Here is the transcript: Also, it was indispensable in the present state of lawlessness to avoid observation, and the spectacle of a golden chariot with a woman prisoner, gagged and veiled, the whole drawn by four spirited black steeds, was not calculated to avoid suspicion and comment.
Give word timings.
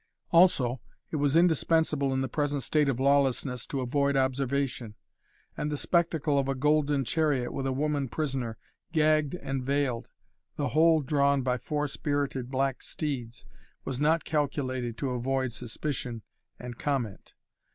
Also, 0.31 0.81
it 1.11 1.17
was 1.17 1.35
indispensable 1.35 2.11
in 2.11 2.21
the 2.21 2.27
present 2.27 2.63
state 2.63 2.89
of 2.89 2.99
lawlessness 2.99 3.67
to 3.67 3.81
avoid 3.81 4.15
observation, 4.17 4.95
and 5.55 5.71
the 5.71 5.77
spectacle 5.77 6.39
of 6.39 6.47
a 6.47 6.55
golden 6.55 7.05
chariot 7.05 7.53
with 7.53 7.67
a 7.67 7.71
woman 7.71 8.09
prisoner, 8.09 8.57
gagged 8.91 9.35
and 9.35 9.63
veiled, 9.63 10.07
the 10.55 10.69
whole 10.69 11.01
drawn 11.01 11.43
by 11.43 11.55
four 11.55 11.87
spirited 11.87 12.49
black 12.49 12.81
steeds, 12.81 13.45
was 13.85 14.01
not 14.01 14.23
calculated 14.23 14.97
to 14.97 15.11
avoid 15.11 15.53
suspicion 15.53 16.23
and 16.57 16.79
comment. 16.79 17.35